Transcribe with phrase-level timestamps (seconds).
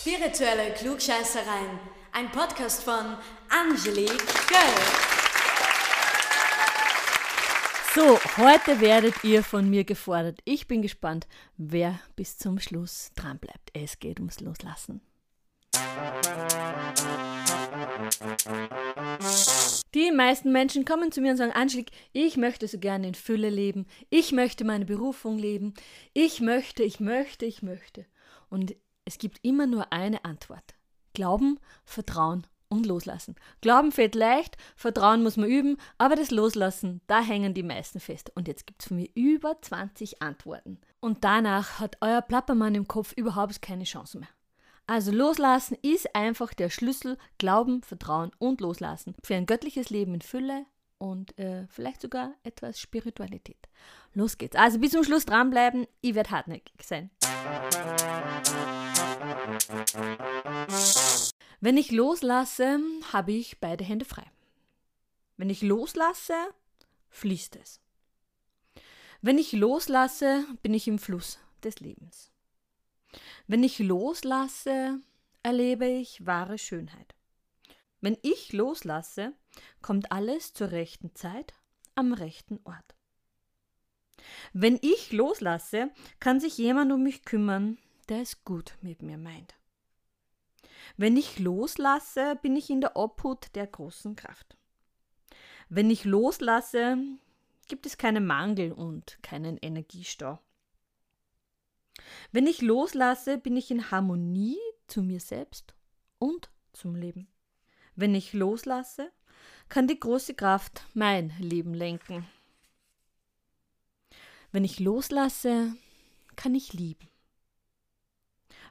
[0.00, 1.78] Spirituelle Klugscheißereien.
[2.10, 3.18] Ein Podcast von
[3.50, 4.16] Angelique
[4.48, 4.58] Göll.
[7.94, 10.40] So, heute werdet ihr von mir gefordert.
[10.46, 11.28] Ich bin gespannt,
[11.58, 13.68] wer bis zum Schluss dran bleibt.
[13.74, 15.02] Es geht ums Loslassen.
[20.20, 23.86] Meisten Menschen kommen zu mir und sagen, Angelique, ich möchte so gerne in Fülle leben.
[24.10, 25.72] Ich möchte meine Berufung leben.
[26.12, 28.04] Ich möchte, ich möchte, ich möchte.
[28.50, 30.74] Und es gibt immer nur eine Antwort.
[31.14, 33.34] Glauben, Vertrauen und Loslassen.
[33.62, 38.30] Glauben fällt leicht, Vertrauen muss man üben, aber das Loslassen, da hängen die meisten fest.
[38.34, 40.78] Und jetzt gibt es von mir über 20 Antworten.
[41.00, 44.28] Und danach hat euer Plappermann im Kopf überhaupt keine Chance mehr.
[44.90, 50.20] Also loslassen ist einfach der Schlüssel, Glauben, Vertrauen und Loslassen für ein göttliches Leben in
[50.20, 50.66] Fülle
[50.98, 53.68] und äh, vielleicht sogar etwas Spiritualität.
[54.14, 54.56] Los geht's.
[54.56, 57.10] Also bis zum Schluss dranbleiben, ich werde hartnäckig sein.
[61.60, 62.80] Wenn ich loslasse,
[63.12, 64.24] habe ich beide Hände frei.
[65.36, 66.34] Wenn ich loslasse,
[67.10, 67.80] fließt es.
[69.22, 72.29] Wenn ich loslasse, bin ich im Fluss des Lebens.
[73.50, 75.00] Wenn ich loslasse,
[75.42, 77.16] erlebe ich wahre Schönheit.
[78.00, 79.32] Wenn ich loslasse,
[79.82, 81.52] kommt alles zur rechten Zeit
[81.96, 82.94] am rechten Ort.
[84.52, 85.90] Wenn ich loslasse,
[86.20, 87.76] kann sich jemand um mich kümmern,
[88.08, 89.56] der es gut mit mir meint.
[90.96, 94.56] Wenn ich loslasse, bin ich in der Obhut der großen Kraft.
[95.68, 96.98] Wenn ich loslasse,
[97.66, 100.38] gibt es keinen Mangel und keinen Energiestau.
[102.32, 105.74] Wenn ich loslasse, bin ich in Harmonie zu mir selbst
[106.18, 107.28] und zum Leben.
[107.96, 109.12] Wenn ich loslasse,
[109.68, 112.26] kann die große Kraft mein Leben lenken.
[114.52, 115.74] Wenn ich loslasse,
[116.36, 117.08] kann ich lieben.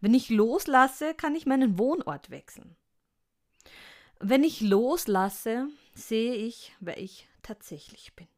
[0.00, 2.76] Wenn ich loslasse, kann ich meinen Wohnort wechseln.
[4.18, 8.28] Wenn ich loslasse, sehe ich, wer ich tatsächlich bin.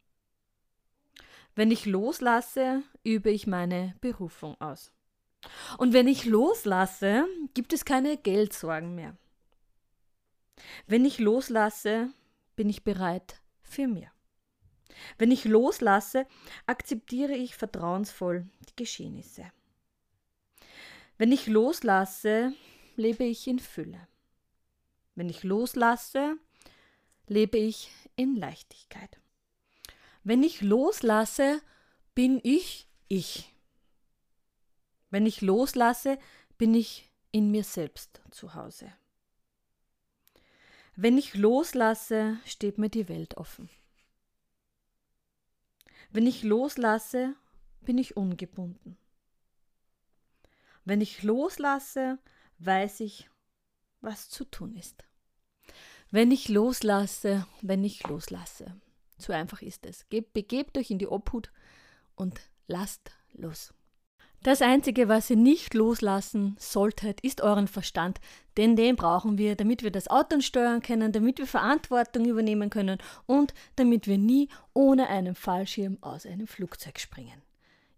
[1.59, 4.93] Wenn ich loslasse, übe ich meine Berufung aus.
[5.77, 9.17] Und wenn ich loslasse, gibt es keine Geldsorgen mehr.
[10.87, 12.13] Wenn ich loslasse,
[12.55, 14.13] bin ich bereit für mehr.
[15.19, 16.29] Wenn ich loslasse,
[16.67, 19.51] akzeptiere ich vertrauensvoll die Geschehnisse.
[21.17, 22.53] Wenn ich loslasse,
[22.95, 24.07] lebe ich in Fülle.
[25.17, 26.37] Wenn ich loslasse,
[27.27, 29.19] lebe ich in Leichtigkeit.
[30.25, 31.61] Wenn ich loslasse,
[32.15, 33.55] bin ich ich.
[35.11, 36.19] Wenn ich loslasse,
[36.59, 38.93] bin ich in mir selbst zu Hause.
[40.97, 43.71] Wenn ich loslasse, steht mir die Welt offen.
[46.11, 47.37] Wenn ich loslasse,
[47.81, 48.99] bin ich ungebunden.
[50.85, 52.19] Wenn ich loslasse,
[52.59, 53.29] weiß ich,
[54.01, 55.05] was zu tun ist.
[56.11, 58.75] Wenn ich loslasse, wenn ich loslasse.
[59.19, 60.07] So einfach ist es.
[60.33, 61.51] begebt euch in die Obhut
[62.15, 63.75] und lasst los.
[64.43, 68.21] Das Einzige, was ihr nicht loslassen solltet, ist euren Verstand,
[68.57, 72.99] denn den brauchen wir, damit wir das Auto steuern können, damit wir Verantwortung übernehmen können
[73.27, 77.43] und damit wir nie ohne einen Fallschirm aus einem Flugzeug springen.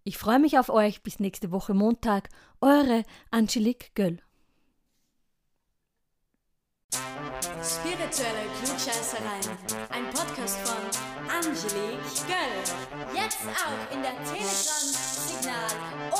[0.03, 1.03] Ich freue mich auf euch.
[1.03, 2.31] Bis nächste Woche Montag.
[2.61, 4.19] Eure Angelique Göll.
[7.63, 9.45] Spirituelle Klugscheißereien.
[9.91, 10.81] Ein Podcast von
[11.29, 12.65] Angelique Göll.
[13.15, 14.87] Jetzt auch in der Telegram,
[15.29, 15.71] Signal
[16.11, 16.20] und